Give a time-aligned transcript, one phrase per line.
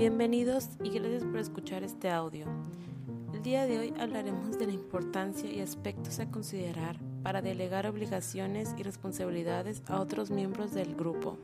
[0.00, 2.46] Bienvenidos y gracias por escuchar este audio.
[3.34, 8.74] El día de hoy hablaremos de la importancia y aspectos a considerar para delegar obligaciones
[8.78, 11.36] y responsabilidades a otros miembros del grupo.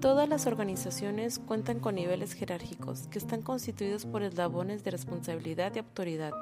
[0.00, 5.80] Todas las organizaciones cuentan con niveles jerárquicos que están constituidos por eslabones de responsabilidad y
[5.80, 6.32] autoridad,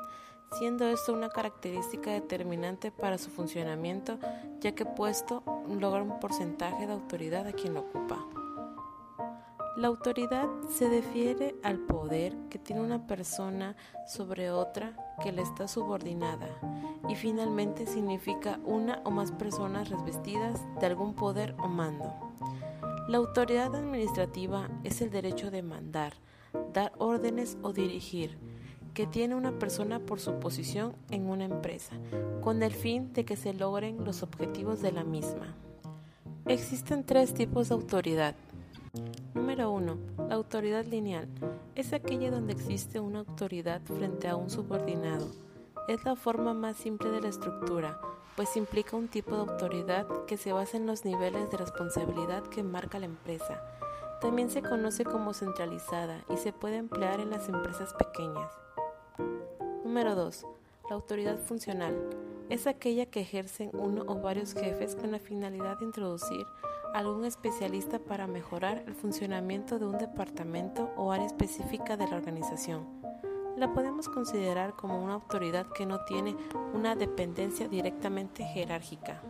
[0.56, 4.20] siendo esto una característica determinante para su funcionamiento,
[4.60, 8.24] ya que puesto logra un porcentaje de autoridad a quien lo ocupa.
[9.80, 13.76] La autoridad se defiere al poder que tiene una persona
[14.06, 16.48] sobre otra que le está subordinada
[17.08, 22.12] y finalmente significa una o más personas revestidas de algún poder o mando.
[23.08, 26.12] La autoridad administrativa es el derecho de mandar,
[26.74, 28.36] dar órdenes o dirigir,
[28.92, 31.96] que tiene una persona por su posición en una empresa,
[32.42, 35.56] con el fin de que se logren los objetivos de la misma.
[36.44, 38.34] Existen tres tipos de autoridad.
[39.34, 39.96] Número 1.
[40.28, 41.28] La autoridad lineal.
[41.76, 45.28] Es aquella donde existe una autoridad frente a un subordinado.
[45.86, 48.00] Es la forma más simple de la estructura,
[48.34, 52.64] pues implica un tipo de autoridad que se basa en los niveles de responsabilidad que
[52.64, 53.62] marca la empresa.
[54.20, 58.52] También se conoce como centralizada y se puede emplear en las empresas pequeñas.
[59.84, 60.46] Número 2.
[60.88, 61.94] La autoridad funcional.
[62.48, 66.44] Es aquella que ejercen uno o varios jefes con la finalidad de introducir
[66.94, 72.86] algún especialista para mejorar el funcionamiento de un departamento o área específica de la organización.
[73.56, 76.36] La podemos considerar como una autoridad que no tiene
[76.72, 79.20] una dependencia directamente jerárquica.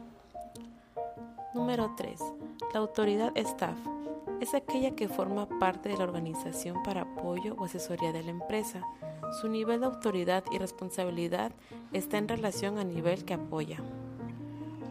[1.54, 2.20] Número 3.
[2.72, 3.76] La autoridad staff
[4.40, 8.82] es aquella que forma parte de la organización para apoyo o asesoría de la empresa.
[9.40, 11.52] Su nivel de autoridad y responsabilidad
[11.92, 13.78] está en relación al nivel que apoya.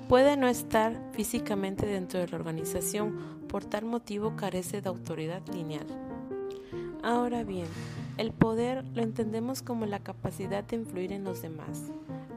[0.10, 3.16] Puede no estar físicamente dentro de la organización,
[3.48, 5.86] por tal motivo carece de autoridad lineal.
[7.04, 7.68] Ahora bien,
[8.18, 11.92] el poder lo entendemos como la capacidad de influir en los demás.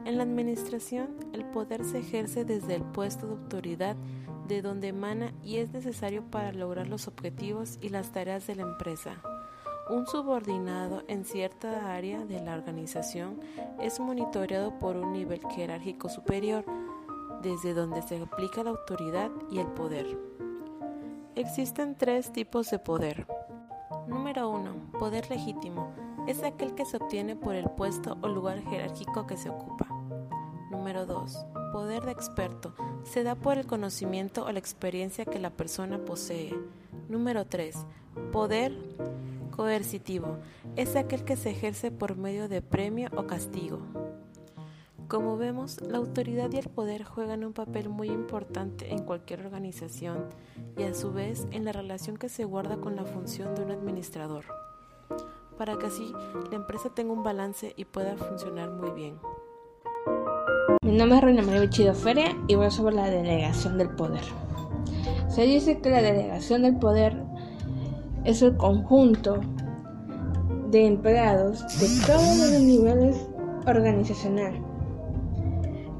[0.05, 3.95] En la administración, el poder se ejerce desde el puesto de autoridad
[4.47, 8.61] de donde emana y es necesario para lograr los objetivos y las tareas de la
[8.61, 9.15] empresa.
[9.89, 13.39] Un subordinado en cierta área de la organización
[13.81, 16.63] es monitoreado por un nivel jerárquico superior,
[17.43, 20.17] desde donde se aplica la autoridad y el poder.
[21.35, 23.27] Existen tres tipos de poder.
[24.07, 24.91] Número 1.
[24.97, 25.93] Poder legítimo.
[26.25, 29.87] Es aquel que se obtiene por el puesto o lugar jerárquico que se ocupa.
[30.71, 31.45] Número 2.
[31.73, 32.73] Poder de experto.
[33.03, 36.57] Se da por el conocimiento o la experiencia que la persona posee.
[37.09, 37.75] Número 3.
[38.31, 38.73] Poder
[39.55, 40.37] coercitivo.
[40.77, 43.79] Es aquel que se ejerce por medio de premio o castigo.
[45.13, 50.25] Como vemos, la autoridad y el poder juegan un papel muy importante en cualquier organización
[50.75, 53.69] y a su vez en la relación que se guarda con la función de un
[53.69, 54.43] administrador,
[55.55, 56.11] para que así
[56.49, 59.19] la empresa tenga un balance y pueda funcionar muy bien.
[60.83, 64.23] Mi nombre es Reina María Bichido Feria y voy sobre la delegación del poder.
[65.27, 67.21] Se dice que la delegación del poder
[68.23, 69.41] es el conjunto
[70.71, 73.27] de empleados de todos los niveles
[73.67, 74.72] organizacionales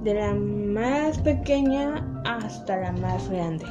[0.03, 3.65] de la más pequeña hasta la más grande.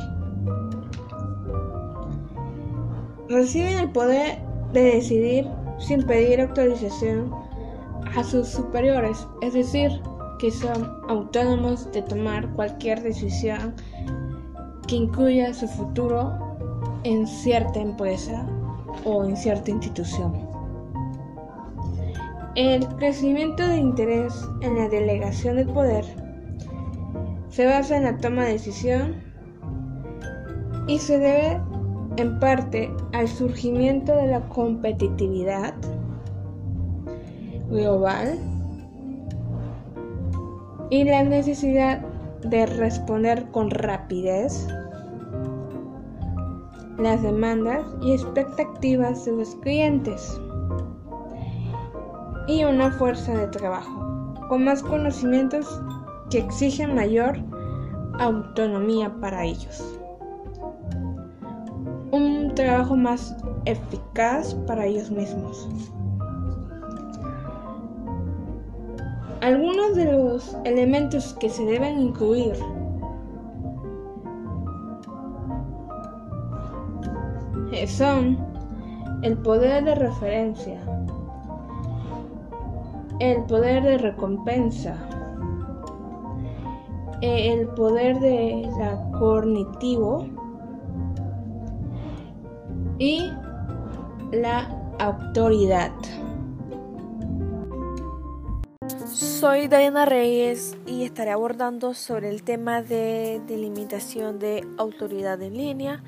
[3.29, 4.39] Reciben el poder
[4.73, 5.47] de decidir
[5.79, 7.33] sin pedir autorización
[8.17, 9.91] a sus superiores, es decir,
[10.39, 13.75] que son autónomos de tomar cualquier decisión
[14.87, 16.33] que incluya su futuro
[17.05, 18.47] en cierta empresa
[19.05, 20.49] o en cierta institución.
[22.55, 26.05] El crecimiento de interés en la delegación del poder
[27.53, 29.15] se basa en la toma de decisión
[30.87, 31.61] y se debe
[32.17, 35.75] en parte al surgimiento de la competitividad
[37.69, 38.39] global
[40.89, 42.01] y la necesidad
[42.43, 44.67] de responder con rapidez
[46.97, 50.41] las demandas y expectativas de los clientes
[52.47, 55.83] y una fuerza de trabajo con más conocimientos
[56.33, 57.37] que exigen mayor
[58.19, 59.99] autonomía para ellos.
[62.11, 63.37] Un trabajo más
[63.67, 65.69] eficaz para ellos mismos.
[69.43, 72.55] Algunos de los elementos que se deben incluir
[77.87, 78.39] son
[79.21, 80.81] el poder de referencia,
[83.19, 84.97] el poder de recompensa,
[87.23, 88.69] el poder de
[89.19, 90.27] cognitivo
[92.99, 93.31] y
[94.33, 95.93] la autoridad.
[99.07, 106.03] Soy Diana Reyes y estaré abordando sobre el tema de delimitación de autoridad en línea,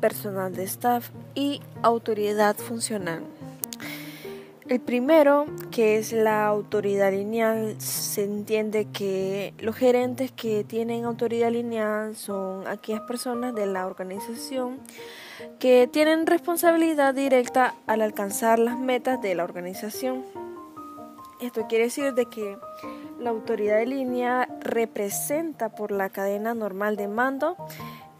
[0.00, 3.37] personal de staff y autoridad funcional.
[4.68, 11.50] El primero, que es la autoridad lineal, se entiende que los gerentes que tienen autoridad
[11.50, 14.78] lineal son aquellas personas de la organización
[15.58, 20.22] que tienen responsabilidad directa al alcanzar las metas de la organización.
[21.40, 22.58] Esto quiere decir de que
[23.18, 27.56] la autoridad de línea representa por la cadena normal de mando,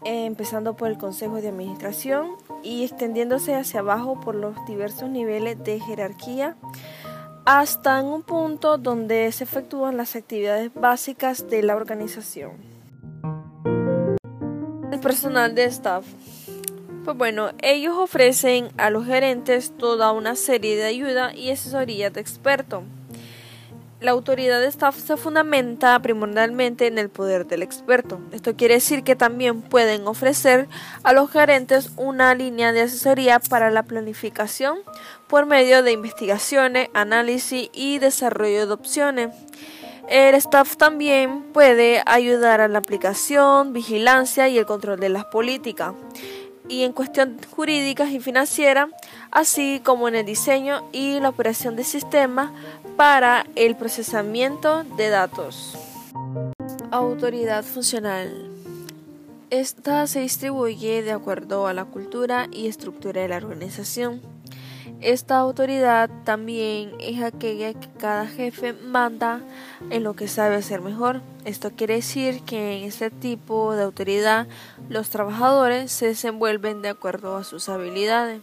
[0.03, 5.63] eh, empezando por el Consejo de Administración y extendiéndose hacia abajo por los diversos niveles
[5.63, 6.55] de jerarquía
[7.45, 12.51] hasta en un punto donde se efectúan las actividades básicas de la organización.
[14.91, 16.05] El personal de staff.
[17.05, 22.21] Pues bueno, ellos ofrecen a los gerentes toda una serie de ayuda y asesoría de
[22.21, 22.83] experto.
[24.01, 28.21] La autoridad de staff se fundamenta primordialmente en el poder del experto.
[28.31, 30.69] Esto quiere decir que también pueden ofrecer
[31.03, 34.77] a los gerentes una línea de asesoría para la planificación
[35.27, 39.35] por medio de investigaciones, análisis y desarrollo de opciones.
[40.07, 45.93] El staff también puede ayudar a la aplicación, vigilancia y el control de las políticas
[46.69, 48.89] y en cuestión jurídicas y financieras,
[49.31, 52.51] así como en el diseño y la operación de sistemas
[52.99, 55.73] para el procesamiento de datos.
[56.91, 58.51] Autoridad funcional.
[59.49, 64.19] Esta se distribuye de acuerdo a la cultura y estructura de la organización.
[64.99, 69.39] Esta autoridad también es aquella que cada jefe manda
[69.91, 71.21] en lo que sabe hacer mejor.
[71.45, 74.45] Esto quiere decir que en este tipo de autoridad
[74.89, 78.41] los trabajadores se desenvuelven de acuerdo a sus habilidades.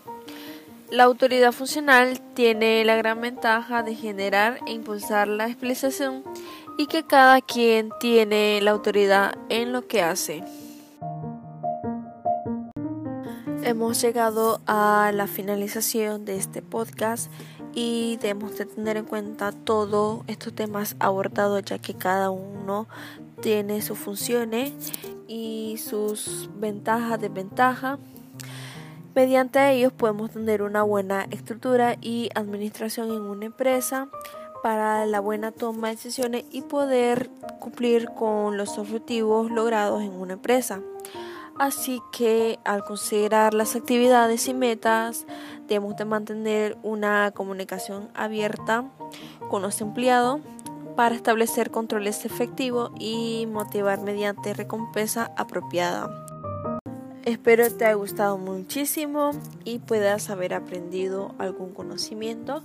[0.91, 6.23] La autoridad funcional tiene la gran ventaja de generar e impulsar la explicación
[6.79, 10.45] y que cada quien tiene la autoridad en lo que hace.
[13.65, 17.33] Hemos llegado a la finalización de este podcast
[17.75, 22.87] y debemos de tener en cuenta todos estos temas abordados ya que cada uno
[23.43, 24.73] tiene sus funciones
[25.27, 27.99] y sus ventajas, desventajas.
[29.17, 34.09] Mediante ellos podemos tener una buena estructura y administración en una empresa
[34.63, 40.35] para la buena toma de decisiones y poder cumplir con los objetivos logrados en una
[40.35, 40.83] empresa.
[41.59, 45.25] Así que al considerar las actividades y metas,
[45.67, 48.85] debemos de mantener una comunicación abierta
[49.49, 50.43] con los empleados
[50.95, 56.36] para establecer controles efectivos y motivar mediante recompensa apropiada.
[57.27, 59.33] Espero te haya gustado muchísimo
[59.65, 62.63] y puedas haber aprendido algún conocimiento.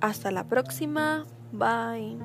[0.00, 1.24] Hasta la próxima.
[1.52, 2.18] Bye.